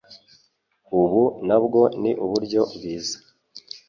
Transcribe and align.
Ubu 0.99 1.23
nabwo 1.47 1.81
ni 2.01 2.11
uburyo 2.23 2.61
bwiza 2.75 3.17